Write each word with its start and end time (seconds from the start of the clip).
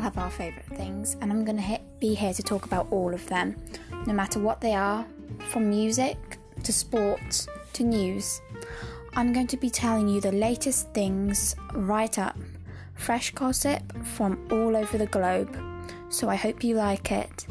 have 0.00 0.18
our 0.18 0.30
favourite 0.30 0.66
things, 0.76 1.16
and 1.20 1.32
I'm 1.32 1.44
going 1.44 1.58
to 1.58 1.80
be 1.98 2.14
here 2.14 2.32
to 2.32 2.42
talk 2.42 2.64
about 2.64 2.86
all 2.90 3.14
of 3.14 3.26
them, 3.28 3.56
no 4.06 4.12
matter 4.12 4.40
what 4.40 4.60
they 4.60 4.74
are, 4.74 5.06
from 5.50 5.70
music 5.70 6.38
to 6.62 6.72
sports 6.72 7.46
to 7.74 7.84
news. 7.84 8.40
I'm 9.14 9.32
going 9.32 9.48
to 9.48 9.56
be 9.56 9.70
telling 9.70 10.08
you 10.08 10.20
the 10.20 10.32
latest 10.32 10.92
things 10.92 11.56
right 11.72 12.18
up, 12.18 12.36
fresh 12.94 13.30
gossip 13.32 13.82
from 14.04 14.46
all 14.50 14.76
over 14.76 14.98
the 14.98 15.06
globe. 15.06 15.56
So 16.08 16.28
I 16.28 16.36
hope 16.36 16.62
you 16.62 16.74
like 16.74 17.12
it. 17.12 17.46